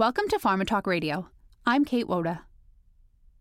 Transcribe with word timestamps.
Welcome 0.00 0.28
to 0.28 0.38
PharmaTalk 0.38 0.86
Radio. 0.86 1.28
I'm 1.66 1.84
Kate 1.84 2.08
Woda. 2.08 2.46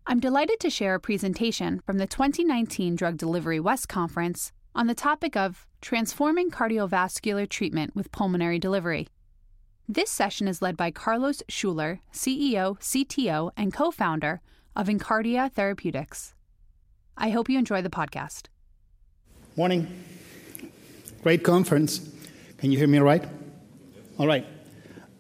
I'm 0.06 0.20
delighted 0.20 0.60
to 0.60 0.70
share 0.70 0.96
a 0.96 1.00
presentation 1.00 1.80
from 1.86 2.00
the 2.00 2.06
2019 2.06 2.98
Drug 2.98 3.16
Delivery 3.16 3.62
West 3.62 3.88
Conference 3.88 4.52
on 4.76 4.88
the 4.88 4.94
topic 4.94 5.38
of 5.38 5.66
transforming 5.80 6.52
cardiovascular 6.52 7.48
treatment 7.48 7.96
with 7.96 8.12
pulmonary 8.12 8.60
delivery. 8.60 9.08
This 9.88 10.10
session 10.10 10.50
is 10.50 10.62
led 10.62 10.76
by 10.76 10.92
Carlos 10.92 11.42
Schuler, 11.48 12.02
CEO, 12.12 12.78
CTO, 12.82 13.52
and 13.56 13.72
co 13.72 13.90
founder 13.90 14.42
of 14.76 14.88
InCarda 14.88 15.54
Therapeutics. 15.54 16.34
I 17.16 17.30
hope 17.30 17.48
you 17.48 17.58
enjoy 17.58 17.82
the 17.82 17.90
podcast. 17.90 18.48
Morning. 19.56 19.88
Great 21.24 21.46
conference. 21.46 22.02
Can 22.58 22.70
you 22.70 22.78
hear 22.78 22.88
me 22.90 22.98
all 22.98 23.06
right? 23.06 23.24
All 24.18 24.28
right. 24.28 24.46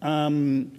Um, 0.02 0.79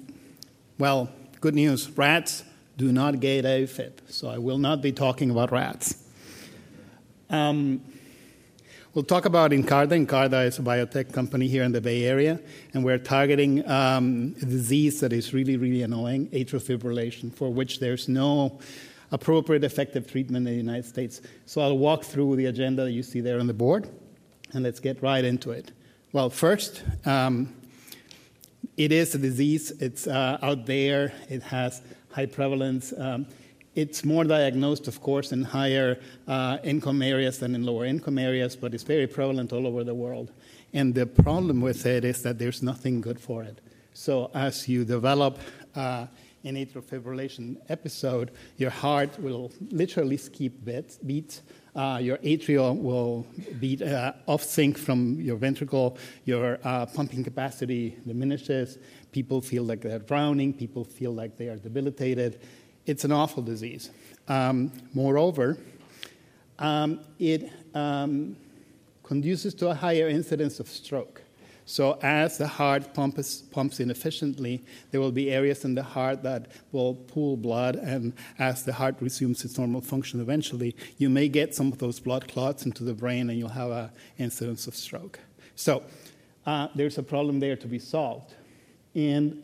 well, 0.80 1.10
good 1.42 1.54
news 1.54 1.90
rats 1.90 2.42
do 2.78 2.90
not 2.90 3.20
get 3.20 3.44
AFib, 3.44 3.92
so 4.08 4.30
I 4.30 4.38
will 4.38 4.56
not 4.56 4.80
be 4.80 4.92
talking 4.92 5.30
about 5.30 5.52
rats. 5.52 5.94
Um, 7.28 7.82
we'll 8.94 9.04
talk 9.04 9.26
about 9.26 9.50
InCarda. 9.50 10.06
InCarda 10.06 10.46
is 10.46 10.58
a 10.58 10.62
biotech 10.62 11.12
company 11.12 11.48
here 11.48 11.64
in 11.64 11.72
the 11.72 11.82
Bay 11.82 12.04
Area, 12.04 12.40
and 12.72 12.82
we're 12.82 12.96
targeting 12.96 13.68
um, 13.68 14.34
a 14.40 14.46
disease 14.46 15.00
that 15.00 15.12
is 15.12 15.34
really, 15.34 15.58
really 15.58 15.82
annoying 15.82 16.28
atrial 16.28 16.62
fibrillation, 16.62 17.30
for 17.30 17.52
which 17.52 17.78
there's 17.78 18.08
no 18.08 18.58
appropriate 19.12 19.64
effective 19.64 20.10
treatment 20.10 20.48
in 20.48 20.54
the 20.54 20.58
United 20.58 20.86
States. 20.86 21.20
So 21.44 21.60
I'll 21.60 21.76
walk 21.76 22.04
through 22.04 22.36
the 22.36 22.46
agenda 22.46 22.84
that 22.84 22.92
you 22.92 23.02
see 23.02 23.20
there 23.20 23.38
on 23.38 23.46
the 23.46 23.52
board, 23.52 23.86
and 24.54 24.64
let's 24.64 24.80
get 24.80 25.02
right 25.02 25.26
into 25.26 25.50
it. 25.50 25.72
Well, 26.12 26.30
first, 26.30 26.82
um, 27.04 27.54
it 28.80 28.92
is 28.92 29.14
a 29.14 29.18
disease. 29.18 29.72
It's 29.78 30.06
uh, 30.06 30.38
out 30.40 30.64
there. 30.64 31.12
It 31.28 31.42
has 31.42 31.82
high 32.12 32.24
prevalence. 32.24 32.94
Um, 32.96 33.26
it's 33.74 34.06
more 34.06 34.24
diagnosed, 34.24 34.88
of 34.88 35.02
course, 35.02 35.32
in 35.32 35.42
higher 35.42 36.00
uh, 36.26 36.56
income 36.64 37.02
areas 37.02 37.38
than 37.38 37.54
in 37.54 37.62
lower 37.64 37.84
income 37.84 38.18
areas, 38.18 38.56
but 38.56 38.72
it's 38.72 38.82
very 38.82 39.06
prevalent 39.06 39.52
all 39.52 39.66
over 39.66 39.84
the 39.84 39.94
world. 39.94 40.32
And 40.72 40.94
the 40.94 41.04
problem 41.04 41.60
with 41.60 41.84
it 41.84 42.06
is 42.06 42.22
that 42.22 42.38
there's 42.38 42.62
nothing 42.62 43.02
good 43.02 43.20
for 43.20 43.42
it. 43.42 43.60
So 43.92 44.30
as 44.32 44.66
you 44.66 44.86
develop 44.86 45.38
uh, 45.76 46.06
an 46.44 46.54
atrial 46.54 46.82
fibrillation 46.82 47.58
episode, 47.68 48.30
your 48.56 48.70
heart 48.70 49.18
will 49.18 49.52
literally 49.70 50.16
skip 50.16 50.54
beats, 50.64 50.96
beats 50.96 51.42
uh, 51.74 51.98
your 52.02 52.18
atrial 52.18 52.76
will 52.76 53.26
be 53.58 53.82
uh, 53.82 54.12
off 54.26 54.42
sync 54.42 54.76
from 54.76 55.20
your 55.20 55.36
ventricle, 55.36 55.96
your 56.24 56.58
uh, 56.64 56.86
pumping 56.86 57.22
capacity 57.22 57.96
diminishes, 58.06 58.78
people 59.12 59.40
feel 59.40 59.62
like 59.64 59.80
they're 59.80 59.98
drowning, 59.98 60.52
people 60.52 60.84
feel 60.84 61.12
like 61.12 61.36
they 61.36 61.48
are 61.48 61.56
debilitated. 61.56 62.40
It's 62.86 63.04
an 63.04 63.12
awful 63.12 63.42
disease. 63.42 63.90
Um, 64.28 64.72
moreover, 64.94 65.58
um, 66.58 67.00
it 67.18 67.50
um, 67.74 68.36
conduces 69.02 69.54
to 69.54 69.70
a 69.70 69.74
higher 69.74 70.08
incidence 70.08 70.60
of 70.60 70.68
stroke. 70.68 71.22
So, 71.70 72.00
as 72.02 72.36
the 72.36 72.48
heart 72.48 72.94
pumps, 72.94 73.42
pumps 73.42 73.78
inefficiently, 73.78 74.60
there 74.90 75.00
will 75.00 75.12
be 75.12 75.30
areas 75.30 75.64
in 75.64 75.76
the 75.76 75.84
heart 75.84 76.20
that 76.24 76.48
will 76.72 76.94
pool 76.96 77.36
blood, 77.36 77.76
and 77.76 78.12
as 78.40 78.64
the 78.64 78.72
heart 78.72 78.96
resumes 78.98 79.44
its 79.44 79.56
normal 79.56 79.80
function 79.80 80.20
eventually, 80.20 80.74
you 80.98 81.08
may 81.08 81.28
get 81.28 81.54
some 81.54 81.70
of 81.70 81.78
those 81.78 82.00
blood 82.00 82.26
clots 82.26 82.66
into 82.66 82.82
the 82.82 82.92
brain 82.92 83.30
and 83.30 83.38
you'll 83.38 83.50
have 83.50 83.70
an 83.70 83.90
incidence 84.18 84.66
of 84.66 84.74
stroke. 84.74 85.20
So, 85.54 85.84
uh, 86.44 86.66
there's 86.74 86.98
a 86.98 87.04
problem 87.04 87.38
there 87.38 87.54
to 87.54 87.68
be 87.68 87.78
solved. 87.78 88.34
And 88.96 89.40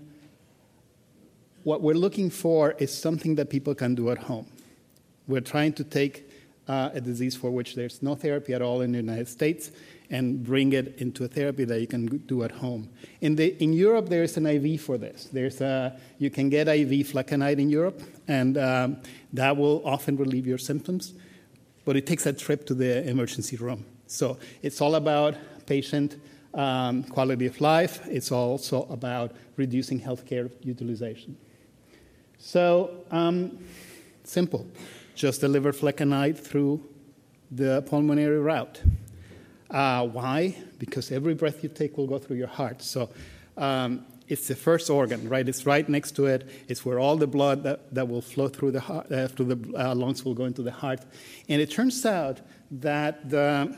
what 1.63 1.81
we're 1.81 1.95
looking 1.95 2.29
for 2.29 2.73
is 2.73 2.93
something 2.93 3.37
that 3.37 3.51
people 3.51 3.77
can 3.77 3.95
do 3.95 4.11
at 4.11 4.19
home. 4.19 4.49
We're 5.29 5.43
trying 5.43 5.75
to 5.75 5.85
take 5.85 6.26
uh, 6.69 6.91
a 6.95 7.00
disease 7.00 7.36
for 7.36 7.50
which 7.50 7.75
there's 7.75 8.03
no 8.03 8.14
therapy 8.14 8.53
at 8.53 8.62
all 8.62 8.81
in 8.81 8.93
the 8.93 8.99
United 8.99 9.28
States 9.28 9.71
and 10.10 10.44
bring 10.44 10.72
it 10.72 10.97
into 10.99 11.25
a 11.25 11.28
therapy 11.28 11.65
that 11.65 11.81
you 11.81 11.87
can 11.87 12.06
do 12.06 12.43
at 12.44 12.53
home. 12.53 12.88
In, 13.21 13.34
the, 13.37 13.60
in 13.62 13.72
Europe, 13.72 14.09
there's 14.09 14.37
an 14.37 14.47
IV 14.47 14.81
for 14.81 14.99
this. 14.99 15.28
There's 15.32 15.60
a, 15.60 15.99
you 16.19 16.31
can 16.31 16.49
get 16.49 16.69
IV 16.69 17.09
flecainide 17.09 17.59
in 17.59 17.69
Europe, 17.71 18.00
and 18.28 18.56
um, 18.56 18.97
that 19.32 19.56
will 19.56 19.82
often 19.84 20.16
relieve 20.16 20.47
your 20.47 20.59
symptoms, 20.59 21.15
but 21.84 21.97
it 21.97 22.06
takes 22.06 22.26
a 22.26 22.32
trip 22.32 22.66
to 22.66 22.75
the 22.75 23.09
emergency 23.09 23.56
room. 23.56 23.84
So 24.06 24.38
it's 24.62 24.81
all 24.81 24.94
about 24.94 25.34
patient 25.66 26.16
um, 26.55 27.03
quality 27.05 27.47
of 27.47 27.60
life. 27.60 28.00
It's 28.09 28.31
also 28.31 28.84
about 28.84 29.32
reducing 29.56 30.00
healthcare 30.00 30.50
utilization. 30.62 31.37
So 32.38 33.05
um, 33.10 33.59
simple. 34.25 34.66
Just 35.16 35.41
deliver 35.41 35.72
flecainide 35.72 36.38
through 36.38 36.84
the 37.50 37.82
pulmonary 37.82 38.38
route. 38.38 38.82
Uh, 39.71 40.06
why? 40.06 40.54
Because 40.78 41.10
every 41.10 41.34
breath 41.34 41.62
you 41.62 41.71
take 41.71 41.97
will 41.97 42.06
go 42.06 42.19
through 42.19 42.37
your 42.37 42.49
heart. 42.49 42.82
So 42.82 43.09
um, 43.56 44.05
it's 44.28 44.47
the 44.47 44.55
first 44.55 44.91
organ, 44.91 45.26
right? 45.26 45.49
It's 45.49 45.65
right 45.65 45.88
next 45.88 46.12
to 46.16 46.26
it. 46.26 46.47
It's 46.69 46.84
where 46.84 46.99
all 46.99 47.16
the 47.16 47.26
blood 47.26 47.62
that, 47.62 47.94
that 47.94 48.06
will 48.06 48.21
flow 48.21 48.49
through 48.49 48.72
the, 48.72 48.81
heart, 48.81 49.06
uh, 49.10 49.26
the 49.28 49.75
uh, 49.75 49.94
lungs 49.94 50.22
will 50.22 50.34
go 50.34 50.44
into 50.44 50.60
the 50.62 50.71
heart. 50.71 51.00
And 51.49 51.62
it 51.62 51.71
turns 51.71 52.05
out 52.05 52.43
that 52.71 53.31
the, 53.31 53.75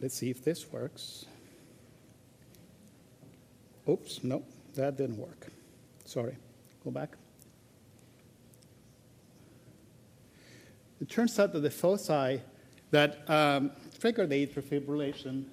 let's 0.00 0.16
see 0.16 0.30
if 0.30 0.42
this 0.42 0.70
works. 0.72 1.26
Oops, 3.88 4.24
no, 4.24 4.42
that 4.74 4.96
didn't 4.96 5.16
work. 5.16 5.46
Sorry, 6.04 6.36
go 6.84 6.90
back. 6.90 7.16
It 11.00 11.08
turns 11.08 11.38
out 11.38 11.52
that 11.52 11.60
the 11.60 11.70
foci 11.70 12.40
that 12.90 13.28
um, 13.30 13.70
trigger 14.00 14.26
the 14.26 14.46
atrial 14.46 14.62
fibrillation 14.62 15.44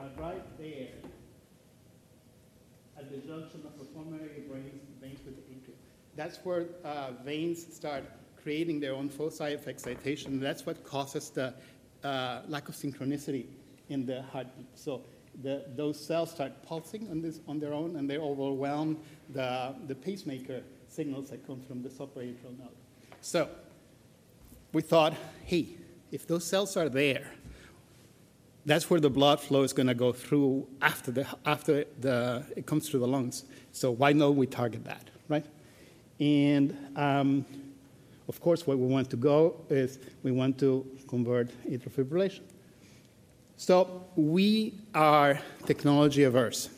are 0.00 0.08
right 0.18 0.58
there 0.58 0.88
at 2.98 3.10
the 3.10 3.18
junction 3.18 3.62
of 3.64 3.78
the 3.78 3.84
pulmonary 3.84 4.42
veins, 4.50 4.80
veins 5.00 5.20
with 5.24 5.36
the 5.36 5.42
atrium. 5.42 5.78
That's 6.16 6.38
where 6.44 6.66
uh, 6.84 7.12
veins 7.24 7.74
start 7.74 8.04
creating 8.42 8.80
their 8.80 8.94
own 8.94 9.08
foci 9.08 9.52
of 9.52 9.68
excitation. 9.68 10.40
That's 10.40 10.64
what 10.64 10.82
causes 10.84 11.30
the 11.30 11.54
uh, 12.02 12.42
lack 12.48 12.68
of 12.68 12.74
synchronicity 12.74 13.46
in 13.88 14.06
the 14.06 14.22
heartbeat. 14.22 14.66
So 14.74 15.02
the, 15.42 15.64
those 15.76 16.04
cells 16.04 16.30
start 16.30 16.62
pulsing 16.62 17.08
on, 17.10 17.20
this, 17.20 17.40
on 17.46 17.60
their 17.60 17.74
own, 17.74 17.96
and 17.96 18.08
they 18.08 18.18
overwhelm 18.18 18.98
the, 19.30 19.74
the 19.86 19.94
pacemaker 19.94 20.62
signals 20.88 21.30
that 21.30 21.46
come 21.46 21.60
from 21.60 21.82
the 21.82 21.88
supraatrial 21.88 22.58
node. 22.58 22.70
So 23.20 23.48
we 24.76 24.82
thought, 24.82 25.14
hey, 25.46 25.68
if 26.12 26.26
those 26.26 26.44
cells 26.44 26.76
are 26.76 26.90
there, 26.90 27.32
that's 28.66 28.90
where 28.90 29.00
the 29.00 29.08
blood 29.08 29.40
flow 29.40 29.62
is 29.62 29.72
going 29.72 29.86
to 29.86 29.94
go 29.94 30.12
through 30.12 30.68
after, 30.82 31.10
the, 31.10 31.26
after 31.46 31.84
the, 31.98 32.44
it 32.54 32.66
comes 32.66 32.86
through 32.86 33.00
the 33.00 33.06
lungs. 33.06 33.44
So 33.72 33.90
why 33.90 34.12
not 34.12 34.34
we 34.34 34.46
target 34.46 34.84
that, 34.84 35.08
right? 35.30 35.46
And 36.20 36.76
um, 36.94 37.46
of 38.28 38.38
course, 38.42 38.66
where 38.66 38.76
we 38.76 38.86
want 38.86 39.08
to 39.08 39.16
go 39.16 39.64
is 39.70 39.98
we 40.22 40.30
want 40.30 40.58
to 40.58 40.86
convert 41.08 41.48
atrial 41.66 41.90
fibrillation. 41.90 42.42
So 43.56 44.04
we 44.14 44.74
are 44.94 45.40
technology 45.64 46.24
averse, 46.24 46.68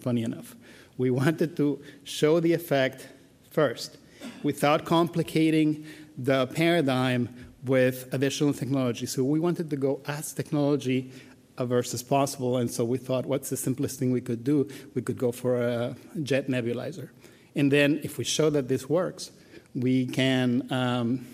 funny 0.00 0.24
enough. 0.24 0.56
We 0.98 1.10
wanted 1.12 1.56
to 1.58 1.80
show 2.02 2.40
the 2.40 2.52
effect 2.52 3.06
first 3.52 3.98
without 4.42 4.84
complicating 4.84 5.86
the 6.16 6.46
paradigm 6.48 7.28
with 7.64 8.12
additional 8.12 8.52
technology. 8.52 9.06
So 9.06 9.24
we 9.24 9.40
wanted 9.40 9.70
to 9.70 9.76
go 9.76 10.00
as 10.06 10.32
technology 10.32 11.10
averse 11.56 11.94
as 11.94 12.02
possible, 12.02 12.56
and 12.56 12.70
so 12.70 12.84
we 12.84 12.98
thought, 12.98 13.26
what's 13.26 13.48
the 13.50 13.56
simplest 13.56 13.98
thing 13.98 14.10
we 14.10 14.20
could 14.20 14.44
do? 14.44 14.68
We 14.94 15.02
could 15.02 15.18
go 15.18 15.32
for 15.32 15.62
a 15.62 15.96
jet 16.22 16.48
nebulizer. 16.48 17.10
And 17.54 17.70
then, 17.70 18.00
if 18.02 18.18
we 18.18 18.24
show 18.24 18.50
that 18.50 18.68
this 18.68 18.88
works, 18.88 19.30
we 19.74 20.06
can 20.06 20.66
um, 20.72 21.26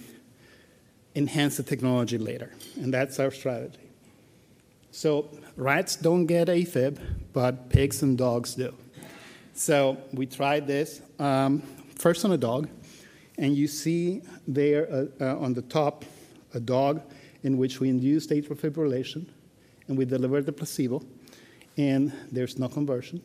enhance 1.14 1.56
the 1.56 1.62
technology 1.62 2.19
later. 2.19 2.52
And 2.76 2.93
that's 2.93 3.19
our 3.19 3.31
strategy. 3.31 3.78
So, 4.90 5.31
rats 5.56 5.96
don't 5.96 6.26
get 6.26 6.49
AFib, 6.49 6.99
but 7.32 7.70
pigs 7.70 8.02
and 8.02 8.19
dogs 8.19 8.54
do. 8.54 8.75
So, 9.54 9.96
we 10.12 10.26
tried 10.26 10.66
this 10.66 11.00
um, 11.19 11.62
first 11.96 12.25
on 12.25 12.32
a 12.32 12.38
dog, 12.38 12.69
and 13.40 13.56
you 13.56 13.66
see 13.66 14.22
there 14.46 14.87
uh, 14.92 15.06
uh, 15.20 15.38
on 15.38 15.54
the 15.54 15.62
top 15.62 16.04
a 16.54 16.60
dog 16.60 17.00
in 17.42 17.56
which 17.56 17.81
we 17.81 17.88
induced 17.88 18.31
atrial 18.31 18.54
fibrillation 18.56 19.26
and 19.88 19.98
we 19.98 20.04
delivered 20.04 20.46
the 20.46 20.52
placebo, 20.52 21.02
and 21.76 22.12
there's 22.31 22.58
no 22.58 22.69
conversion. 22.69 23.20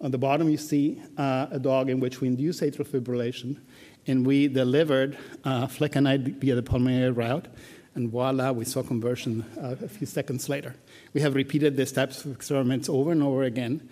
On 0.00 0.10
the 0.10 0.18
bottom, 0.18 0.48
you 0.48 0.58
see 0.58 1.00
uh, 1.16 1.46
a 1.50 1.58
dog 1.58 1.88
in 1.88 1.98
which 1.98 2.20
we 2.20 2.28
induced 2.28 2.60
atrial 2.60 2.86
fibrillation 2.86 3.58
and 4.06 4.26
we 4.26 4.48
delivered 4.48 5.16
uh, 5.44 5.66
flecainide 5.66 6.38
via 6.38 6.54
the 6.54 6.62
pulmonary 6.62 7.10
route, 7.10 7.48
and 7.94 8.10
voila, 8.10 8.52
we 8.52 8.64
saw 8.64 8.82
conversion 8.82 9.44
uh, 9.60 9.76
a 9.84 9.88
few 9.88 10.06
seconds 10.06 10.48
later. 10.48 10.74
We 11.14 11.20
have 11.20 11.34
repeated 11.34 11.76
these 11.76 11.92
types 11.92 12.24
of 12.24 12.32
experiments 12.32 12.88
over 12.88 13.12
and 13.12 13.22
over 13.22 13.44
again. 13.44 13.88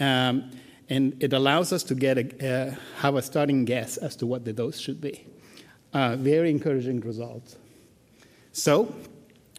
Um, 0.00 0.50
and 0.92 1.22
it 1.22 1.32
allows 1.32 1.72
us 1.72 1.82
to 1.84 1.94
get 1.94 2.18
a, 2.18 2.24
uh, 2.24 2.74
have 2.98 3.14
a 3.14 3.22
starting 3.22 3.64
guess 3.64 3.96
as 3.96 4.14
to 4.16 4.26
what 4.26 4.44
the 4.44 4.52
dose 4.52 4.78
should 4.78 5.00
be. 5.00 5.24
Uh, 5.94 6.16
very 6.16 6.50
encouraging 6.50 7.00
results. 7.00 7.56
So 8.52 8.94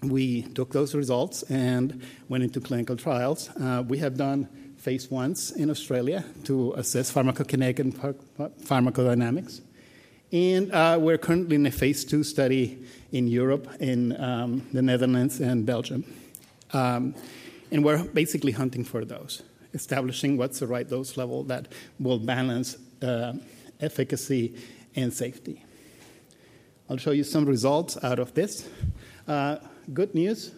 we 0.04 0.44
took 0.44 0.72
those 0.72 0.94
results 0.94 1.42
and 1.50 2.04
went 2.30 2.44
into 2.44 2.60
clinical 2.62 2.96
trials. 2.96 3.50
Uh, 3.50 3.84
we 3.88 3.98
have 3.98 4.16
done 4.16 4.48
phase 4.78 5.10
ones 5.10 5.52
in 5.52 5.72
Australia 5.72 6.24
to 6.44 6.74
assess 6.74 7.12
pharmacokinetic 7.12 7.80
and 7.80 7.92
pharmacodynamics. 8.70 9.62
And 10.32 10.72
uh, 10.72 10.98
we're 11.02 11.18
currently 11.18 11.56
in 11.56 11.66
a 11.66 11.72
phase 11.72 12.06
two 12.06 12.24
study 12.24 12.78
in 13.12 13.28
Europe, 13.28 13.68
in 13.80 14.20
um, 14.22 14.62
the 14.72 14.84
Netherlands 14.84 15.40
and 15.40 15.66
Belgium. 15.66 16.04
Um, 16.74 17.16
and 17.72 17.84
we're 17.84 18.04
basically 18.04 18.52
hunting 18.52 18.84
for 18.84 19.04
those, 19.06 19.42
establishing 19.74 20.38
what's 20.38 20.60
the 20.60 20.68
right 20.68 20.88
dose 20.88 21.18
level 21.18 21.44
that 21.44 21.68
will 22.00 22.20
balance 22.20 22.78
uh, 23.02 23.34
efficacy 23.80 24.56
and 24.96 25.14
safety. 25.14 25.64
I'll 26.90 26.98
show 26.98 27.12
you 27.12 27.24
some 27.24 27.46
results 27.46 27.98
out 28.04 28.20
of 28.20 28.34
this. 28.34 28.68
Uh, 29.28 29.58
good 29.94 30.14
news 30.14 30.52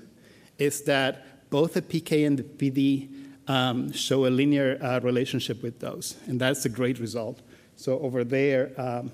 is 0.58 0.82
that 0.84 1.50
both 1.50 1.74
the 1.74 1.82
PK 1.82 2.26
and 2.26 2.40
the 2.40 2.44
PD 2.44 3.10
um, 3.48 3.92
show 3.92 4.26
a 4.26 4.30
linear 4.30 4.78
uh, 4.82 5.00
relationship 5.02 5.62
with 5.62 5.80
those, 5.80 6.16
and 6.28 6.40
that's 6.40 6.66
a 6.66 6.70
great 6.70 7.00
result. 7.00 7.42
So 7.76 8.00
over 8.00 8.24
there, 8.24 8.72
um, 8.78 9.12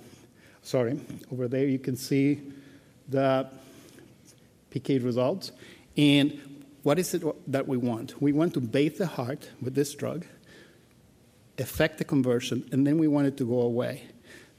sorry, 0.62 1.00
over 1.32 1.48
there 1.48 1.66
you 1.66 1.80
can 1.80 1.96
see 1.96 2.42
the 3.10 3.50
PK 4.72 5.04
results. 5.04 5.52
And 5.98 6.61
what 6.84 6.98
is 6.98 7.14
it 7.14 7.24
that 7.52 7.68
we 7.68 7.78
want? 7.78 8.22
We 8.22 8.32
want 8.32 8.54
to 8.56 8.60
bathe 8.60 8.98
the 8.98 9.06
heart 9.06 9.50
with 9.62 9.76
this 9.76 9.94
drug, 9.94 10.26
affect 11.60 12.00
the 12.00 12.06
conversion, 12.06 12.68
and 12.72 12.86
then 12.88 12.98
we 12.98 13.08
want 13.08 13.28
it 13.28 13.38
to 13.38 13.46
go 13.46 13.62
away. 13.62 14.04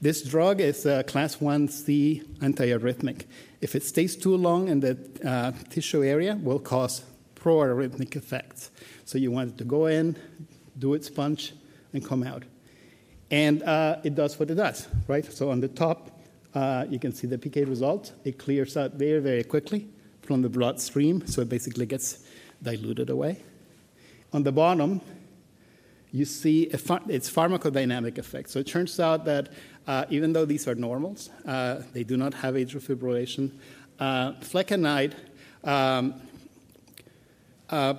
This 0.00 0.22
drug 0.22 0.60
is 0.60 0.84
a 0.86 1.04
class 1.04 1.36
1C 1.36 2.38
antiarrhythmic. 2.38 3.24
If 3.60 3.74
it 3.74 3.84
stays 3.84 4.16
too 4.16 4.36
long 4.36 4.68
in 4.68 4.80
the 4.80 4.98
uh, 5.24 5.52
tissue 5.70 6.04
area, 6.04 6.36
will 6.40 6.58
cause 6.58 7.04
proarrhythmic 7.36 8.16
effects. 8.16 8.70
So 9.04 9.18
you 9.18 9.30
want 9.30 9.50
it 9.50 9.58
to 9.58 9.64
go 9.64 9.86
in, 9.86 10.16
do 10.78 10.94
its 10.94 11.08
punch, 11.08 11.52
and 11.92 12.04
come 12.04 12.22
out. 12.22 12.44
And 13.30 13.62
uh, 13.62 13.98
it 14.04 14.14
does 14.14 14.38
what 14.38 14.50
it 14.50 14.56
does, 14.56 14.86
right? 15.08 15.24
So 15.24 15.50
on 15.50 15.60
the 15.60 15.68
top, 15.68 16.20
uh, 16.54 16.84
you 16.88 16.98
can 16.98 17.12
see 17.12 17.26
the 17.26 17.38
PK 17.38 17.68
result. 17.68 18.12
It 18.24 18.38
clears 18.38 18.76
out 18.76 18.92
very, 18.94 19.20
very 19.20 19.44
quickly 19.44 19.88
from 20.32 20.40
the 20.40 20.48
bloodstream, 20.48 21.26
so 21.26 21.42
it 21.42 21.50
basically 21.50 21.84
gets 21.84 22.24
diluted 22.62 23.10
away. 23.10 23.42
On 24.32 24.42
the 24.42 24.50
bottom, 24.50 25.02
you 26.10 26.24
see 26.24 26.64
ph- 26.64 27.06
its 27.08 27.30
pharmacodynamic 27.30 28.16
effect. 28.16 28.48
So 28.48 28.60
it 28.60 28.66
turns 28.66 28.98
out 28.98 29.26
that 29.26 29.50
uh, 29.86 30.06
even 30.08 30.32
though 30.32 30.46
these 30.46 30.66
are 30.66 30.74
normals, 30.74 31.28
uh, 31.46 31.82
they 31.92 32.02
do 32.02 32.16
not 32.16 32.32
have 32.32 32.54
atrial 32.54 32.80
fibrillation. 32.80 33.50
Uh, 34.00 34.32
flecainide 34.40 35.12
um, 35.64 36.14
uh, 37.68 37.94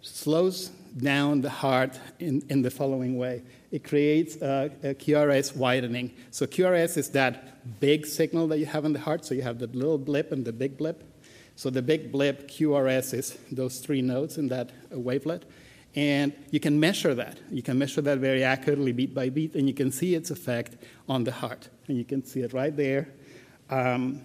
slows 0.00 0.68
down 0.96 1.40
the 1.40 1.50
heart 1.50 1.98
in, 2.20 2.44
in 2.48 2.62
the 2.62 2.70
following 2.70 3.18
way 3.18 3.42
it 3.70 3.84
creates 3.84 4.36
a, 4.36 4.70
a, 4.82 4.94
QRS 4.94 5.54
widening. 5.56 6.14
So 6.30 6.46
QRS 6.46 6.96
is 6.96 7.10
that 7.10 7.80
big 7.80 8.06
signal 8.06 8.48
that 8.48 8.58
you 8.58 8.66
have 8.66 8.84
in 8.84 8.92
the 8.92 8.98
heart. 8.98 9.24
So 9.24 9.34
you 9.34 9.42
have 9.42 9.58
the 9.58 9.66
little 9.66 9.98
blip 9.98 10.32
and 10.32 10.44
the 10.44 10.52
big 10.52 10.78
blip. 10.78 11.04
So 11.58 11.70
the 11.70 11.82
big 11.82 12.12
blip, 12.12 12.48
QRS, 12.48 13.14
is 13.14 13.36
those 13.50 13.80
three 13.80 14.00
nodes 14.00 14.38
in 14.38 14.46
that 14.46 14.70
wavelet. 14.92 15.42
And 15.96 16.32
you 16.52 16.60
can 16.60 16.78
measure 16.78 17.16
that. 17.16 17.36
You 17.50 17.62
can 17.62 17.76
measure 17.76 18.00
that 18.00 18.18
very 18.18 18.44
accurately, 18.44 18.92
beat 18.92 19.12
by 19.12 19.28
beat, 19.28 19.56
and 19.56 19.66
you 19.66 19.74
can 19.74 19.90
see 19.90 20.14
its 20.14 20.30
effect 20.30 20.76
on 21.08 21.24
the 21.24 21.32
heart. 21.32 21.68
And 21.88 21.96
you 21.96 22.04
can 22.04 22.24
see 22.24 22.42
it 22.42 22.52
right 22.52 22.76
there 22.76 23.08
um, 23.70 24.20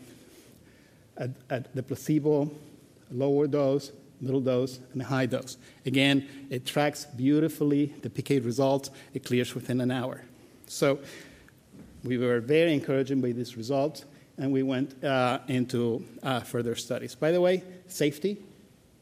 at, 1.18 1.32
at 1.50 1.74
the 1.74 1.82
placebo, 1.82 2.52
lower 3.10 3.48
dose, 3.48 3.92
middle 4.22 4.42
dose, 4.42 4.80
and 4.92 5.02
high 5.02 5.26
dose. 5.26 5.58
Again, 5.88 6.30
it 6.52 6.68
tracks 6.68 7.06
beautifully 7.06 7.96
the 8.04 8.12
PK 8.12 8.46
results. 8.46 8.92
It 9.16 9.26
clears 9.26 9.56
within 9.56 9.82
an 9.82 9.90
hour. 9.90 10.24
So 10.68 11.00
we 12.04 12.20
were 12.20 12.42
very 12.42 12.76
encouraged 12.76 13.20
by 13.24 13.32
these 13.32 13.58
results, 13.58 14.06
and 14.38 14.52
we 14.52 14.64
went 14.64 15.04
uh, 15.04 15.40
into 15.48 16.04
uh, 16.24 16.40
further 16.42 16.76
studies. 16.76 17.16
By 17.16 17.32
the 17.32 17.42
way, 17.42 17.64
safety, 17.88 18.38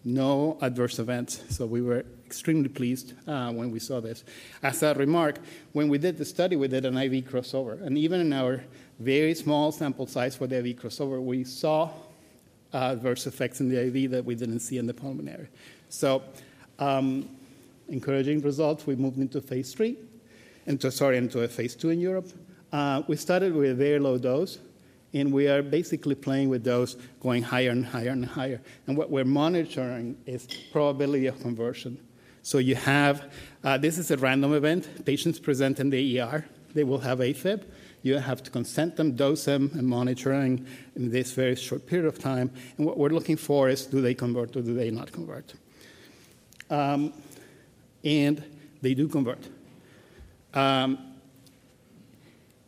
no 0.03 0.57
adverse 0.61 0.99
events. 0.99 1.41
So 1.49 1.65
we 1.65 1.81
were 1.81 2.05
extremely 2.25 2.69
pleased 2.69 3.13
uh, 3.27 3.51
when 3.51 3.71
we 3.71 3.79
saw 3.79 3.99
this. 3.99 4.23
As 4.63 4.83
a 4.83 4.93
remark, 4.93 5.39
when 5.73 5.89
we 5.89 5.97
did 5.97 6.17
the 6.17 6.25
study, 6.25 6.55
we 6.55 6.67
did 6.67 6.85
an 6.85 6.97
IV 6.97 7.25
crossover. 7.25 7.81
And 7.81 7.97
even 7.97 8.19
in 8.21 8.33
our 8.33 8.63
very 8.99 9.33
small 9.35 9.71
sample 9.71 10.07
size 10.07 10.35
for 10.35 10.47
the 10.47 10.57
IV 10.59 10.81
crossover, 10.81 11.21
we 11.21 11.43
saw 11.43 11.89
adverse 12.73 13.27
effects 13.27 13.59
in 13.59 13.69
the 13.69 13.85
IV 13.87 14.11
that 14.11 14.25
we 14.25 14.35
didn't 14.35 14.59
see 14.59 14.77
in 14.77 14.87
the 14.87 14.93
pulmonary. 14.93 15.47
So, 15.89 16.23
um, 16.79 17.29
encouraging 17.89 18.41
results. 18.41 18.87
We 18.87 18.95
moved 18.95 19.17
into 19.17 19.41
phase 19.41 19.73
three, 19.73 19.97
into 20.65 20.91
sorry, 20.91 21.17
into 21.17 21.43
a 21.43 21.47
phase 21.47 21.75
two 21.75 21.89
in 21.89 21.99
Europe. 21.99 22.29
Uh, 22.71 23.03
we 23.07 23.17
started 23.17 23.53
with 23.53 23.71
a 23.71 23.75
very 23.75 23.99
low 23.99 24.17
dose, 24.17 24.59
and 25.13 25.31
we 25.33 25.47
are 25.47 25.61
basically 25.61 26.15
playing 26.15 26.49
with 26.49 26.63
those 26.63 26.95
going 27.19 27.43
higher 27.43 27.69
and 27.69 27.85
higher 27.85 28.09
and 28.09 28.25
higher. 28.25 28.61
And 28.87 28.97
what 28.97 29.09
we're 29.09 29.25
monitoring 29.25 30.17
is 30.25 30.47
probability 30.71 31.27
of 31.27 31.39
conversion. 31.41 31.97
So 32.43 32.57
you 32.57 32.75
have 32.75 33.31
uh, 33.63 33.77
this 33.77 33.97
is 33.97 34.09
a 34.11 34.17
random 34.17 34.53
event. 34.53 35.05
Patients 35.05 35.39
present 35.39 35.79
in 35.79 35.89
the 35.89 36.19
ER. 36.19 36.45
They 36.73 36.83
will 36.83 36.99
have 36.99 37.19
AFib 37.19 37.63
you 38.03 38.17
have 38.17 38.41
to 38.43 38.51
consent 38.51 38.95
them, 38.95 39.15
dose 39.15 39.45
them, 39.45 39.71
and 39.73 39.87
monitoring 39.87 40.65
in 40.95 41.11
this 41.11 41.33
very 41.33 41.55
short 41.55 41.85
period 41.85 42.07
of 42.07 42.19
time. 42.19 42.51
And 42.77 42.85
what 42.85 42.97
we're 42.97 43.09
looking 43.09 43.37
for 43.37 43.69
is 43.69 43.85
do 43.85 44.01
they 44.01 44.13
convert 44.13 44.55
or 44.55 44.61
do 44.61 44.73
they 44.73 44.89
not 44.89 45.11
convert? 45.11 45.53
Um, 46.69 47.13
and 48.03 48.43
they 48.81 48.93
do 48.93 49.07
convert. 49.07 49.47
Um, 50.53 51.10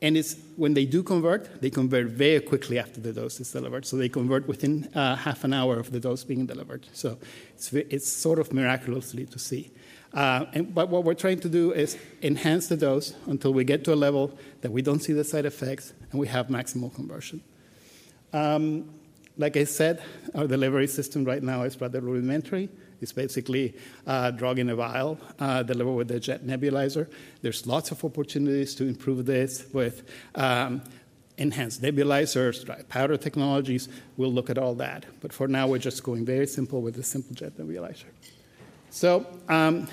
and 0.03 0.17
it's 0.17 0.35
when 0.57 0.73
they 0.73 0.85
do 0.85 1.01
convert, 1.01 1.61
they 1.61 1.69
convert 1.69 2.07
very 2.07 2.41
quickly 2.41 2.77
after 2.77 2.99
the 2.99 3.13
dose 3.13 3.39
is 3.39 3.49
delivered. 3.49 3.85
So 3.85 3.95
they 3.95 4.09
convert 4.09 4.45
within 4.49 4.89
uh, 4.93 5.15
half 5.15 5.45
an 5.45 5.53
hour 5.53 5.79
of 5.79 5.91
the 5.93 5.99
dose 5.99 6.25
being 6.25 6.45
delivered. 6.45 6.85
So 6.91 7.17
it's, 7.55 7.71
it's 7.71 8.11
sort 8.11 8.37
of 8.37 8.51
miraculously 8.51 9.25
to 9.27 9.39
see. 9.39 9.71
Uh, 10.13 10.45
and, 10.51 10.75
but 10.75 10.89
what 10.89 11.05
we're 11.05 11.13
trying 11.13 11.39
to 11.39 11.49
do 11.49 11.71
is 11.71 11.97
enhance 12.21 12.67
the 12.67 12.75
dose 12.75 13.13
until 13.27 13.53
we 13.53 13.63
get 13.63 13.85
to 13.85 13.93
a 13.93 13.95
level 13.95 14.37
that 14.59 14.71
we 14.73 14.81
don't 14.81 14.99
see 14.99 15.13
the 15.13 15.23
side 15.23 15.45
effects 15.45 15.93
and 16.11 16.19
we 16.19 16.27
have 16.27 16.47
maximal 16.47 16.93
conversion. 16.93 17.41
Um, 18.33 18.89
like 19.37 19.55
I 19.55 19.63
said, 19.63 20.03
our 20.35 20.47
delivery 20.47 20.87
system 20.87 21.23
right 21.23 21.41
now 21.41 21.63
is 21.63 21.79
rather 21.79 22.01
rudimentary. 22.01 22.69
It's 23.03 23.11
basically 23.11 23.75
a 24.07 24.31
drug 24.31 24.57
in 24.57 24.69
a 24.69 24.75
vial 24.75 25.19
uh, 25.39 25.61
delivered 25.61 25.93
with 25.93 26.11
a 26.11 26.19
jet 26.19 26.45
nebulizer. 26.45 27.07
There's 27.41 27.67
lots 27.67 27.91
of 27.91 28.03
opportunities 28.03 28.73
to 28.75 28.85
improve 28.85 29.25
this 29.25 29.65
with 29.73 30.03
um, 30.35 30.81
enhanced 31.37 31.81
nebulizers, 31.81 32.65
dry 32.65 32.81
powder 32.89 33.17
technologies. 33.17 33.89
We'll 34.17 34.31
look 34.31 34.49
at 34.49 34.57
all 34.57 34.73
that. 34.75 35.05
But 35.21 35.33
for 35.33 35.47
now, 35.47 35.67
we're 35.67 35.79
just 35.79 36.01
going 36.03 36.25
very 36.25 36.47
simple 36.47 36.81
with 36.81 36.97
a 36.97 37.03
simple 37.03 37.35
jet 37.35 37.57
nebulizer. 37.57 38.05
So 38.89 39.27
um, 39.49 39.87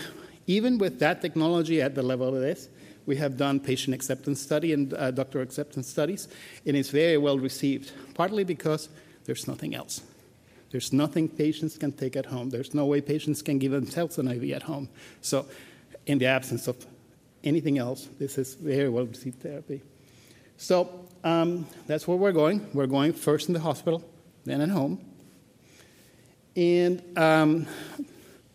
even 0.47 0.79
with 0.79 0.99
that 1.01 1.21
technology 1.21 1.83
at 1.83 1.95
the 1.95 2.03
level 2.03 2.35
of 2.35 2.41
this, 2.41 2.69
we 3.07 3.17
have 3.17 3.37
done 3.37 3.59
patient 3.59 3.95
acceptance 3.95 4.41
study 4.41 4.73
and 4.73 4.95
uh, 4.95 5.11
doctor 5.11 5.41
acceptance 5.41 5.89
studies, 5.89 6.29
and 6.65 6.77
it's 6.77 6.91
very 6.91 7.17
well 7.17 7.39
received, 7.39 7.93
partly 8.15 8.45
because 8.45 8.89
there's 9.25 9.49
nothing 9.49 9.75
else. 9.75 10.03
There's 10.71 10.93
nothing 10.93 11.29
patients 11.29 11.77
can 11.77 11.93
take 11.93 12.17
at 12.17 12.27
home. 12.27 12.51
There's 12.51 12.75
no 12.75 12.87
way 12.87 13.01
patients 13.01 13.43
can 13.43 13.59
give 13.59 13.73
themselves 13.73 14.19
an 14.19 14.29
IV 14.29 14.53
at 14.53 14.63
home. 14.63 14.89
So, 15.21 15.47
in 16.07 16.19
the 16.19 16.27
absence 16.27 16.69
of 16.69 16.87
anything 17.43 17.79
else, 17.79 18.09
this 18.19 18.39
is 18.39 18.55
very 18.55 18.89
well 18.89 19.07
received 19.07 19.41
therapy. 19.41 19.83
So, 20.57 21.07
um, 21.25 21.67
that's 21.87 22.07
where 22.07 22.17
we're 22.17 22.33
going. 22.33 22.69
We're 22.73 22.87
going 22.87 23.13
first 23.13 23.49
in 23.49 23.55
the 23.55 23.61
hospital, 23.61 24.05
then 24.45 24.61
at 24.61 24.69
home. 24.69 25.05
And 26.55 27.03
um, 27.19 27.67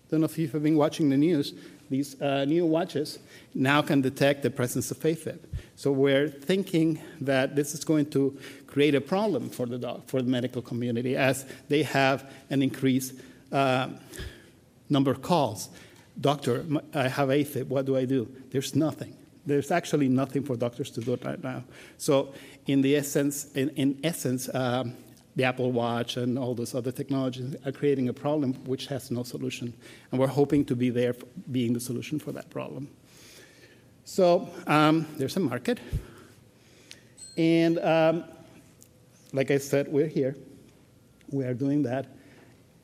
don't 0.10 0.22
know 0.22 0.26
if 0.26 0.38
you've 0.38 0.52
been 0.52 0.78
watching 0.78 1.10
the 1.10 1.18
news. 1.18 1.54
These 1.90 2.22
uh, 2.22 2.46
new 2.46 2.66
watches 2.66 3.20
now 3.54 3.82
can 3.82 4.02
detect 4.02 4.44
the 4.44 4.50
presence 4.50 4.92
of 4.92 5.00
AFib. 5.00 5.40
So 5.76 5.92
we're 5.92 6.30
thinking 6.30 7.00
that 7.22 7.56
this 7.56 7.74
is 7.74 7.84
going 7.84 8.10
to 8.12 8.38
create 8.68 8.96
a 8.96 9.02
problem 9.02 9.50
for 9.50 9.66
the 9.66 10.02
for 10.08 10.22
the 10.22 10.30
medical 10.30 10.62
community 10.62 11.16
as 11.16 11.46
they 11.70 11.84
have 11.84 12.30
an 12.50 12.62
increased 12.62 13.14
uh, 13.52 13.90
number 14.90 15.12
of 15.12 15.22
calls. 15.22 15.70
Doctor, 16.20 16.66
I 16.94 17.08
have 17.08 17.30
AFib. 17.30 17.68
What 17.68 17.86
do 17.86 17.98
I 17.98 18.06
do? 18.06 18.28
There's 18.52 18.76
nothing. 18.76 19.16
There's 19.46 19.70
actually 19.70 20.08
nothing 20.08 20.44
for 20.44 20.56
doctors 20.56 20.90
to 20.92 21.02
do 21.02 21.20
right 21.24 21.44
now. 21.44 21.64
So, 21.98 22.34
in 22.66 22.82
the 22.82 22.96
essence, 22.96 23.52
in, 23.54 23.70
in 23.70 24.00
essence, 24.04 24.50
um, 24.54 24.96
the 25.36 25.44
Apple 25.44 25.72
Watch 25.72 26.18
and 26.18 26.40
all 26.40 26.56
those 26.56 26.74
other 26.74 26.92
technologies 26.92 27.56
are 27.66 27.72
creating 27.72 28.10
a 28.10 28.14
problem 28.14 28.54
which 28.66 28.88
has 28.88 29.12
no 29.12 29.24
solution. 29.24 29.74
And 30.12 30.20
we're 30.20 30.28
hoping 30.28 30.64
to 30.66 30.76
be 30.76 30.90
there 30.90 31.14
being 31.52 31.74
the 31.74 31.80
solution 31.80 32.20
for 32.20 32.32
that 32.32 32.50
problem. 32.50 32.88
So 34.06 34.50
um, 34.68 35.08
there's 35.18 35.36
a 35.36 35.40
market. 35.40 35.80
And 37.38 37.80
um, 37.80 38.24
like 39.34 39.52
I 39.52 39.58
said, 39.58 39.88
we're 39.90 40.08
here. 40.08 40.36
We 41.32 41.44
are 41.44 41.54
doing 41.54 41.84
that. 41.84 42.06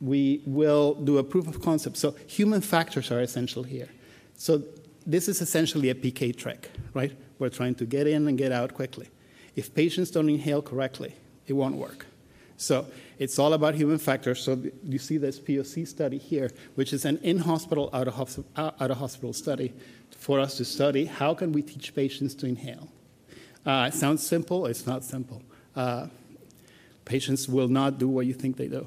We 0.00 0.42
will 0.44 0.94
do 0.94 1.18
a 1.18 1.24
proof 1.24 1.46
of 1.46 1.62
concept. 1.62 1.96
So 1.96 2.14
human 2.26 2.60
factors 2.60 3.10
are 3.10 3.20
essential 3.20 3.62
here. 3.62 3.88
So 4.36 4.62
this 5.06 5.28
is 5.28 5.40
essentially 5.40 5.90
a 5.90 5.94
PK 5.94 6.36
trick, 6.36 6.70
right? 6.92 7.12
We're 7.38 7.48
trying 7.48 7.76
to 7.76 7.86
get 7.86 8.06
in 8.06 8.28
and 8.28 8.36
get 8.36 8.52
out 8.52 8.74
quickly. 8.74 9.08
If 9.56 9.74
patients 9.74 10.10
don't 10.10 10.28
inhale 10.28 10.60
correctly, 10.60 11.14
it 11.46 11.52
won't 11.54 11.76
work. 11.76 12.06
So 12.62 12.86
it's 13.18 13.38
all 13.38 13.52
about 13.52 13.74
human 13.74 13.98
factors. 13.98 14.40
So 14.42 14.62
you 14.84 14.98
see 14.98 15.18
this 15.18 15.40
POC 15.40 15.86
study 15.86 16.18
here, 16.18 16.50
which 16.76 16.92
is 16.92 17.04
an 17.04 17.18
in-hospital, 17.18 17.90
out-of-hospital 17.92 19.32
study 19.32 19.72
for 20.16 20.38
us 20.38 20.56
to 20.58 20.64
study 20.64 21.06
how 21.06 21.34
can 21.34 21.52
we 21.52 21.62
teach 21.62 21.94
patients 21.94 22.34
to 22.36 22.46
inhale. 22.46 22.88
Uh, 23.66 23.90
it 23.92 23.94
sounds 23.94 24.26
simple. 24.26 24.66
It's 24.66 24.86
not 24.86 25.04
simple. 25.04 25.42
Uh, 25.74 26.06
patients 27.04 27.48
will 27.48 27.68
not 27.68 27.98
do 27.98 28.08
what 28.08 28.26
you 28.26 28.34
think 28.34 28.56
they 28.56 28.68
do. 28.68 28.86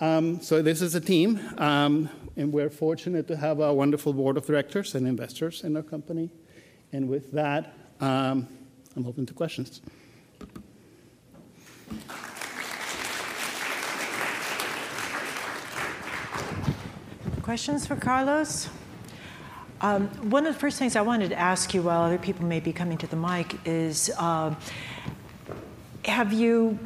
Um, 0.00 0.40
so 0.42 0.60
this 0.60 0.82
is 0.82 0.94
a 0.94 1.00
team, 1.00 1.40
um, 1.56 2.10
and 2.36 2.52
we're 2.52 2.68
fortunate 2.68 3.28
to 3.28 3.36
have 3.36 3.60
a 3.60 3.72
wonderful 3.72 4.12
board 4.12 4.36
of 4.36 4.46
directors 4.46 4.94
and 4.94 5.06
investors 5.06 5.64
in 5.64 5.74
our 5.76 5.82
company. 5.82 6.30
And 6.92 7.08
with 7.08 7.32
that, 7.32 7.74
um, 8.00 8.46
I'm 8.94 9.06
open 9.06 9.24
to 9.26 9.34
questions. 9.34 9.80
Questions 17.46 17.86
for 17.86 17.94
Carlos? 17.94 18.68
Um, 19.80 20.08
one 20.30 20.48
of 20.48 20.54
the 20.54 20.58
first 20.58 20.80
things 20.80 20.96
I 20.96 21.02
wanted 21.02 21.28
to 21.28 21.38
ask 21.38 21.72
you 21.74 21.80
while 21.80 22.02
other 22.02 22.18
people 22.18 22.44
may 22.44 22.58
be 22.58 22.72
coming 22.72 22.98
to 22.98 23.06
the 23.06 23.14
mic 23.14 23.54
is 23.64 24.10
uh, 24.18 24.52
have 26.06 26.32
you 26.32 26.76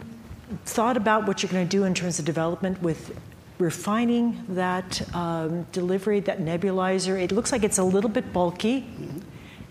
thought 0.67 0.99
about 0.99 1.27
what 1.27 1.43
you're 1.43 1.51
going 1.51 1.67
to 1.67 1.77
do 1.77 1.85
in 1.85 1.95
terms 1.95 2.19
of 2.19 2.27
development 2.27 2.83
with 2.83 3.19
refining 3.59 4.45
that 4.51 5.01
um, 5.17 5.63
delivery, 5.73 6.21
that 6.21 6.41
nebulizer? 6.41 7.19
It 7.19 7.33
looks 7.33 7.53
like 7.53 7.65
it's 7.65 7.79
a 7.79 7.83
little 7.83 8.11
bit 8.11 8.31
bulky. 8.31 8.87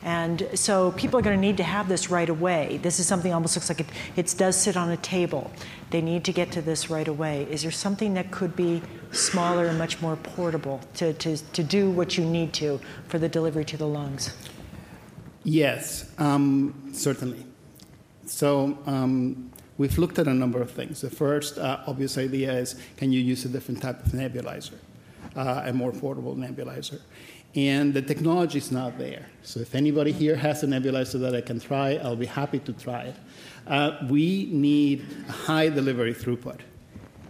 And 0.04 0.48
so 0.54 0.92
people 0.92 1.20
are 1.20 1.22
going 1.22 1.36
to 1.36 1.42
need 1.42 1.58
to 1.58 1.64
have 1.64 1.90
this 1.90 2.10
right 2.10 2.30
away. 2.30 2.80
This 2.82 3.00
is 3.00 3.08
something 3.08 3.34
almost 3.34 3.56
looks 3.56 3.70
like 3.70 3.82
it, 3.82 3.88
it 4.16 4.34
does 4.38 4.56
sit 4.56 4.78
on 4.78 4.90
a 4.90 4.98
table. 4.98 5.52
They 5.90 6.02
need 6.02 6.24
to 6.26 6.32
get 6.32 6.52
to 6.54 6.62
this 6.62 6.90
right 6.90 7.08
away. 7.08 7.48
Is 7.50 7.64
there 7.64 7.72
something 7.72 8.14
that 8.14 8.32
could 8.32 8.56
be 8.56 8.82
smaller 9.12 9.66
and 9.66 9.78
much 9.78 10.02
more 10.02 10.16
portable 10.16 10.80
to, 10.96 11.14
to, 11.14 11.38
to 11.38 11.64
do 11.64 11.92
what 11.92 12.18
you 12.18 12.24
need 12.24 12.54
to 12.54 12.80
for 13.08 13.20
the 13.20 13.28
delivery 13.28 13.66
to 13.66 13.78
the 13.78 13.88
lungs? 13.88 14.34
Yes, 15.44 16.10
um, 16.18 16.92
certainly. 16.94 17.46
So 18.26 18.78
um, 18.86 19.52
we've 19.78 19.98
looked 19.98 20.20
at 20.20 20.28
a 20.28 20.34
number 20.34 20.62
of 20.62 20.72
things. 20.72 21.02
The 21.02 21.10
first 21.10 21.58
uh, 21.58 21.80
obvious 21.88 22.18
idea 22.18 22.54
is 22.54 22.76
can 22.98 23.12
you 23.12 23.20
use 23.20 23.44
a 23.46 23.50
different 23.50 23.82
type 23.82 24.06
of 24.06 24.12
nebulizer, 24.12 24.76
uh, 25.36 25.64
a 25.66 25.74
more 25.74 25.92
portable 25.92 26.36
nebulizer? 26.36 27.02
And 27.56 27.94
the 27.94 28.02
technology 28.02 28.60
is 28.60 28.72
not 28.72 28.98
there. 28.98 29.26
So 29.42 29.60
if 29.60 29.74
anybody 29.74 30.12
here 30.12 30.36
has 30.36 30.64
a 30.64 30.68
nebulizer 30.68 31.20
that 31.22 31.36
I 31.36 31.42
can 31.42 31.60
try, 31.60 31.96
I'll 31.96 32.16
be 32.16 32.28
happy 32.28 32.60
to 32.60 32.74
try 32.74 33.04
it. 33.04 33.16
Uh, 33.66 33.98
we 34.10 34.50
need 34.52 35.06
a 35.28 35.32
high 35.32 35.70
delivery 35.70 36.14
throughput. 36.14 36.60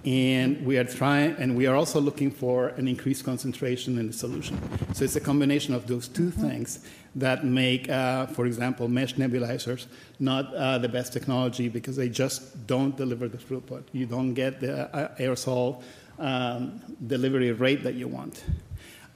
And 0.05 0.65
we 0.65 0.77
are 0.77 0.85
trying, 0.85 1.35
and 1.35 1.57
we 1.57 1.67
are 1.67 1.75
also 1.75 1.99
looking 1.99 2.31
for 2.31 2.69
an 2.69 2.87
increased 2.87 3.25
concentration 3.25 3.97
in 3.97 4.07
the 4.07 4.13
solution. 4.13 4.57
So 4.93 5.03
it's 5.03 5.17
a 5.17 5.21
combination 5.21 5.73
of 5.73 5.87
those 5.87 6.07
two 6.07 6.31
things 6.31 6.85
that 7.15 7.43
make, 7.43 7.89
uh, 7.89 8.27
for 8.27 8.45
example, 8.45 8.87
mesh 8.87 9.15
nebulizers 9.15 9.87
not 10.19 10.53
uh, 10.53 10.77
the 10.77 10.87
best 10.87 11.11
technology 11.11 11.67
because 11.67 11.97
they 11.97 12.07
just 12.07 12.65
don't 12.65 12.95
deliver 12.95 13.27
the 13.27 13.37
throughput. 13.37 13.83
You 13.91 14.05
don't 14.05 14.33
get 14.33 14.61
the 14.61 14.93
uh, 14.95 15.15
aerosol 15.17 15.81
um, 16.17 16.81
delivery 17.07 17.51
rate 17.51 17.83
that 17.83 17.95
you 17.95 18.07
want. 18.07 18.43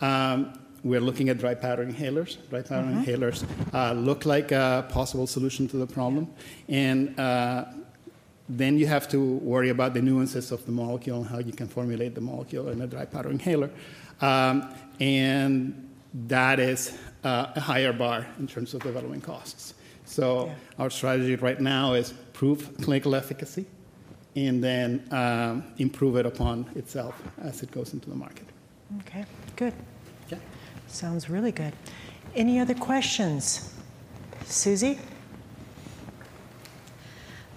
Um, 0.02 0.54
we're 0.84 1.02
looking 1.02 1.30
at 1.30 1.38
dry 1.38 1.56
powder 1.56 1.86
inhalers. 1.86 2.38
Dry 2.50 2.62
powder 2.62 2.88
mm-hmm. 2.88 3.04
inhalers 3.04 3.46
uh, 3.74 3.94
look 3.94 4.26
like 4.26 4.52
a 4.52 4.86
possible 4.90 5.28
solution 5.28 5.68
to 5.70 5.78
the 5.78 5.88
problem. 5.88 6.28
And 6.68 7.18
uh, 7.20 7.66
then 8.50 8.78
you 8.78 8.88
have 8.88 9.08
to 9.10 9.36
worry 9.38 9.70
about 9.70 9.94
the 9.94 10.02
nuances 10.02 10.52
of 10.52 10.66
the 10.66 10.72
molecule 10.72 11.22
and 11.22 11.28
how 11.28 11.40
you 11.40 11.54
can 11.54 11.68
formulate 11.68 12.16
the 12.16 12.22
molecule 12.22 12.70
in 12.70 12.82
a 12.82 12.88
dry 12.88 13.06
powder 13.06 13.30
inhaler. 13.30 13.70
Um, 14.22 14.74
and 15.00 15.90
that 16.28 16.60
is 16.60 16.98
uh, 17.24 17.54
a 17.56 17.60
higher 17.60 17.94
bar 17.94 18.28
in 18.40 18.48
terms 18.48 18.74
of 18.74 18.82
development 18.84 19.24
costs. 19.24 19.74
So 20.06 20.48
yeah. 20.48 20.56
our 20.80 20.90
strategy 20.90 21.36
right 21.36 21.60
now 21.60 21.94
is 21.94 22.14
prove 22.34 22.76
clinical 22.78 23.16
efficacy 23.16 23.66
and 24.36 24.64
then 24.64 25.08
um, 25.12 25.64
improve 25.78 26.18
it 26.18 26.26
upon 26.26 26.70
itself 26.76 27.22
as 27.42 27.64
it 27.64 27.72
goes 27.72 27.94
into 27.94 28.10
the 28.10 28.16
market. 28.16 28.46
Okay, 29.00 29.26
good. 29.56 29.74
Sounds 30.94 31.28
really 31.28 31.52
good. 31.52 31.74
Any 32.36 32.60
other 32.60 32.76
questions? 32.76 33.74
Susie? 34.46 35.00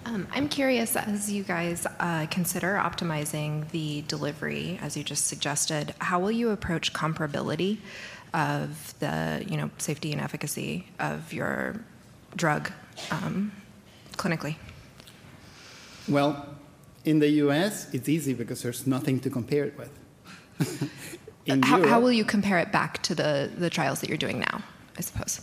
Um, 0.05 0.27
I'm 0.31 0.49
curious, 0.49 0.95
as 0.95 1.31
you 1.31 1.43
guys 1.43 1.85
uh, 1.99 2.25
consider 2.31 2.81
optimizing 2.81 3.69
the 3.69 4.01
delivery, 4.07 4.79
as 4.81 4.97
you 4.97 5.03
just 5.03 5.27
suggested, 5.27 5.93
how 5.99 6.19
will 6.19 6.31
you 6.31 6.49
approach 6.49 6.93
comparability 6.93 7.77
of 8.33 8.95
the, 8.97 9.45
you 9.47 9.55
know, 9.55 9.69
safety 9.77 10.11
and 10.11 10.19
efficacy 10.19 10.87
of 10.99 11.31
your 11.31 11.79
drug 12.35 12.71
um, 13.11 13.51
clinically? 14.13 14.55
Well, 16.09 16.55
in 17.05 17.19
the 17.19 17.29
U.S., 17.45 17.93
it's 17.93 18.09
easy 18.09 18.33
because 18.33 18.63
there's 18.63 18.87
nothing 18.87 19.19
to 19.19 19.29
compare 19.29 19.65
it 19.65 19.77
with. 19.77 21.16
how, 21.47 21.77
Europe, 21.77 21.89
how 21.89 21.99
will 21.99 22.11
you 22.11 22.25
compare 22.25 22.59
it 22.59 22.71
back 22.71 23.01
to 23.03 23.15
the, 23.15 23.49
the 23.57 23.69
trials 23.69 24.01
that 24.01 24.09
you're 24.09 24.17
doing 24.17 24.39
now, 24.39 24.61
I 24.97 25.01
suppose, 25.01 25.41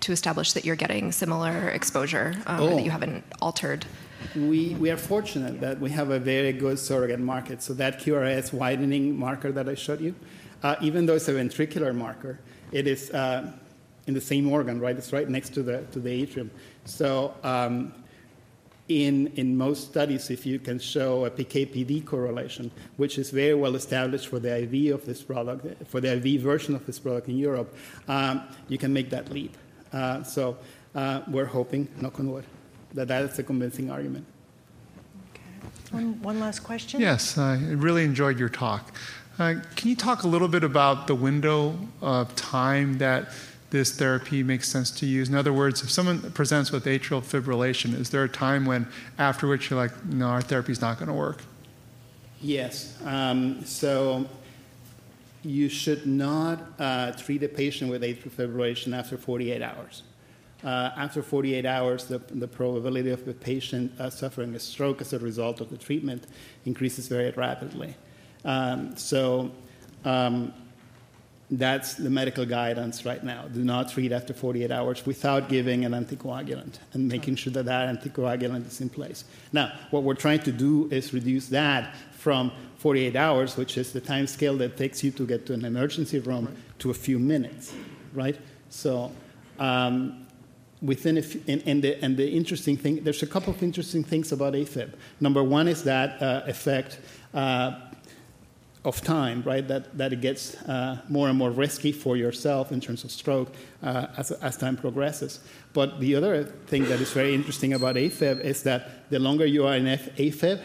to 0.00 0.12
establish 0.12 0.52
that 0.54 0.64
you're 0.64 0.76
getting 0.76 1.12
similar 1.12 1.68
exposure, 1.70 2.34
um, 2.46 2.60
oh. 2.60 2.76
that 2.76 2.84
you 2.84 2.90
haven't 2.90 3.24
altered? 3.40 3.86
We, 4.34 4.74
we 4.74 4.90
are 4.90 4.96
fortunate 4.96 5.60
that 5.60 5.80
we 5.80 5.90
have 5.90 6.10
a 6.10 6.18
very 6.18 6.52
good 6.52 6.78
surrogate 6.78 7.20
marker. 7.20 7.56
So 7.58 7.72
that 7.74 8.00
QRS 8.00 8.52
widening 8.52 9.18
marker 9.18 9.50
that 9.52 9.68
I 9.68 9.74
showed 9.74 10.00
you, 10.00 10.14
uh, 10.62 10.76
even 10.80 11.06
though 11.06 11.14
it's 11.14 11.28
a 11.28 11.34
ventricular 11.34 11.94
marker, 11.94 12.38
it 12.72 12.86
is 12.86 13.10
uh, 13.10 13.50
in 14.06 14.14
the 14.14 14.20
same 14.20 14.50
organ, 14.50 14.80
right? 14.80 14.96
It's 14.96 15.12
right 15.12 15.28
next 15.28 15.54
to 15.54 15.62
the, 15.62 15.82
to 15.92 16.00
the 16.00 16.10
atrium. 16.10 16.50
So 16.84 17.34
um, 17.42 17.94
in, 18.90 19.28
in 19.36 19.56
most 19.56 19.84
studies, 19.84 20.30
if 20.30 20.44
you 20.44 20.58
can 20.58 20.80
show 20.80 21.24
a 21.24 21.30
PK/PD 21.30 22.04
correlation, 22.04 22.72
which 22.96 23.18
is 23.18 23.30
very 23.30 23.54
well 23.54 23.76
established 23.76 24.26
for 24.26 24.40
the 24.40 24.62
IV 24.64 24.94
of 24.94 25.06
this 25.06 25.22
product, 25.22 25.86
for 25.86 26.00
the 26.00 26.12
IV 26.16 26.42
version 26.42 26.74
of 26.74 26.84
this 26.86 26.98
product 26.98 27.28
in 27.28 27.38
Europe, 27.38 27.72
um, 28.08 28.42
you 28.68 28.78
can 28.78 28.92
make 28.92 29.08
that 29.10 29.30
leap. 29.30 29.56
Uh, 29.92 30.24
so 30.24 30.56
uh, 30.96 31.20
we're 31.28 31.46
hoping, 31.46 31.86
knock 32.00 32.18
on 32.18 32.32
wood, 32.32 32.44
that 32.94 33.06
that 33.06 33.22
is 33.22 33.38
a 33.38 33.44
convincing 33.44 33.92
argument. 33.92 34.26
Okay. 35.32 35.42
One, 35.92 36.20
one 36.22 36.40
last 36.40 36.60
question? 36.60 37.00
Yes, 37.00 37.38
I 37.38 37.58
really 37.58 38.02
enjoyed 38.02 38.40
your 38.40 38.48
talk. 38.48 38.92
Uh, 39.38 39.54
can 39.76 39.88
you 39.88 39.96
talk 39.96 40.24
a 40.24 40.28
little 40.28 40.48
bit 40.48 40.64
about 40.64 41.06
the 41.06 41.14
window 41.14 41.78
of 42.02 42.34
time 42.34 42.98
that 42.98 43.28
this 43.70 43.92
therapy 43.92 44.42
makes 44.42 44.68
sense 44.68 44.90
to 44.92 45.06
use? 45.06 45.28
In 45.28 45.34
other 45.34 45.52
words, 45.52 45.82
if 45.82 45.90
someone 45.90 46.30
presents 46.32 46.72
with 46.72 46.84
atrial 46.84 47.22
fibrillation, 47.22 47.94
is 47.94 48.10
there 48.10 48.24
a 48.24 48.28
time 48.28 48.66
when 48.66 48.86
after 49.18 49.46
which 49.46 49.70
you're 49.70 49.78
like, 49.78 50.04
no, 50.04 50.26
our 50.26 50.42
therapy 50.42 50.72
is 50.72 50.80
not 50.80 50.98
going 50.98 51.08
to 51.08 51.14
work? 51.14 51.42
Yes. 52.40 52.96
Um, 53.04 53.64
so 53.64 54.26
you 55.42 55.68
should 55.68 56.06
not 56.06 56.60
uh, 56.78 57.12
treat 57.12 57.42
a 57.42 57.48
patient 57.48 57.90
with 57.90 58.02
atrial 58.02 58.30
fibrillation 58.30 58.96
after 58.96 59.16
48 59.16 59.62
hours. 59.62 60.02
Uh, 60.62 60.90
after 60.96 61.22
48 61.22 61.64
hours, 61.64 62.04
the, 62.04 62.18
the, 62.18 62.46
probability 62.46 63.08
of 63.08 63.24
the 63.24 63.32
patient 63.32 63.98
uh, 63.98 64.10
suffering 64.10 64.54
a 64.54 64.58
stroke 64.58 65.00
as 65.00 65.14
a 65.14 65.18
result 65.18 65.62
of 65.62 65.70
the 65.70 65.78
treatment 65.78 66.26
increases 66.66 67.08
very 67.08 67.30
rapidly. 67.30 67.94
Um, 68.44 68.94
so 68.94 69.52
um, 70.04 70.52
that's 71.50 71.94
the 71.94 72.10
medical 72.10 72.46
guidance 72.46 73.04
right 73.04 73.22
now. 73.24 73.46
Do 73.48 73.64
not 73.64 73.90
treat 73.90 74.12
after 74.12 74.32
48 74.32 74.70
hours 74.70 75.04
without 75.04 75.48
giving 75.48 75.84
an 75.84 75.92
anticoagulant 75.92 76.78
and 76.92 77.08
making 77.08 77.36
sure 77.36 77.52
that 77.52 77.64
that 77.64 77.88
anticoagulant 77.88 78.68
is 78.68 78.80
in 78.80 78.88
place. 78.88 79.24
Now, 79.52 79.72
what 79.90 80.04
we're 80.04 80.14
trying 80.14 80.40
to 80.40 80.52
do 80.52 80.88
is 80.92 81.12
reduce 81.12 81.48
that 81.48 81.96
from 82.12 82.52
48 82.78 83.16
hours, 83.16 83.56
which 83.56 83.76
is 83.76 83.92
the 83.92 84.00
time 84.00 84.26
scale 84.26 84.56
that 84.58 84.76
takes 84.76 85.02
you 85.02 85.10
to 85.10 85.26
get 85.26 85.44
to 85.46 85.54
an 85.54 85.64
emergency 85.64 86.20
room, 86.20 86.46
right. 86.46 86.54
to 86.78 86.90
a 86.90 86.94
few 86.94 87.18
minutes, 87.18 87.74
right? 88.14 88.38
So, 88.68 89.10
um, 89.58 90.26
within 90.80 91.18
a 91.18 91.22
and, 91.48 91.62
and, 91.66 91.82
the, 91.82 92.02
and 92.02 92.16
the 92.16 92.28
interesting 92.30 92.76
thing, 92.76 93.02
there's 93.02 93.22
a 93.22 93.26
couple 93.26 93.52
of 93.52 93.62
interesting 93.62 94.04
things 94.04 94.32
about 94.32 94.54
AFib. 94.54 94.92
Number 95.20 95.42
one 95.42 95.66
is 95.68 95.82
that 95.84 96.22
uh, 96.22 96.42
effect. 96.46 97.00
Uh, 97.34 97.80
of 98.84 99.02
time, 99.02 99.42
right, 99.42 99.66
that, 99.68 99.96
that 99.98 100.12
it 100.12 100.20
gets 100.20 100.54
uh, 100.62 100.98
more 101.08 101.28
and 101.28 101.36
more 101.36 101.50
risky 101.50 101.92
for 101.92 102.16
yourself 102.16 102.72
in 102.72 102.80
terms 102.80 103.04
of 103.04 103.10
stroke 103.10 103.52
uh, 103.82 104.06
as, 104.16 104.30
as 104.30 104.56
time 104.56 104.76
progresses. 104.76 105.40
But 105.74 106.00
the 106.00 106.14
other 106.14 106.44
thing 106.44 106.84
that 106.84 107.00
is 107.00 107.12
very 107.12 107.34
interesting 107.34 107.74
about 107.74 107.96
AFib 107.96 108.40
is 108.40 108.62
that 108.62 109.10
the 109.10 109.18
longer 109.18 109.44
you 109.44 109.66
are 109.66 109.76
in 109.76 109.86
F- 109.86 110.16
AFib, 110.16 110.62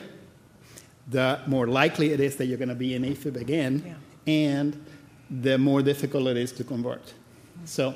the 1.10 1.41
more 1.45 1.67
likely 1.67 2.12
it 2.13 2.19
is 2.19 2.38
that 2.38 2.45
you're 2.45 2.57
going 2.57 2.69
to 2.69 2.75
be 2.75 2.95
in 2.95 3.03
AFib 3.03 3.36
again, 3.36 3.84
yeah. 3.86 4.34
and 4.34 4.86
the 5.29 5.57
more 5.57 5.81
difficult 5.81 6.27
it 6.27 6.38
is 6.38 6.51
to 6.53 6.63
convert. 6.63 7.13
So 7.65 7.93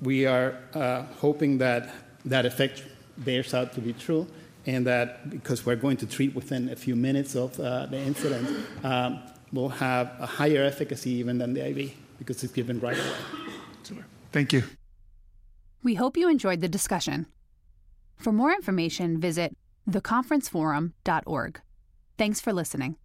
we 0.00 0.26
are 0.26 0.58
uh, 0.74 1.02
hoping 1.18 1.58
that 1.58 1.92
that 2.24 2.46
effect 2.46 2.84
bears 3.18 3.52
out 3.52 3.72
to 3.72 3.80
be 3.80 3.92
true 3.92 4.26
and 4.66 4.86
that 4.86 5.30
because 5.30 5.66
we're 5.66 5.76
going 5.76 5.96
to 5.98 6.06
treat 6.06 6.34
within 6.34 6.68
a 6.70 6.76
few 6.76 6.96
minutes 6.96 7.34
of 7.34 7.58
uh, 7.60 7.86
the 7.86 7.98
incident, 7.98 8.48
um, 8.82 9.20
we'll 9.52 9.68
have 9.68 10.12
a 10.18 10.26
higher 10.26 10.62
efficacy 10.62 11.10
even 11.10 11.38
than 11.38 11.54
the 11.54 11.66
IV 11.68 11.92
because 12.18 12.42
it's 12.42 12.52
given 12.52 12.80
right 12.80 12.98
away. 12.98 13.16
Super. 13.82 14.04
Thank 14.32 14.52
you. 14.52 14.62
We 15.82 15.94
hope 15.94 16.16
you 16.16 16.28
enjoyed 16.28 16.60
the 16.60 16.68
discussion. 16.68 17.26
For 18.16 18.32
more 18.32 18.52
information, 18.52 19.20
visit 19.20 19.56
theconferenceforum.org. 19.88 21.60
Thanks 22.16 22.40
for 22.40 22.52
listening. 22.52 22.96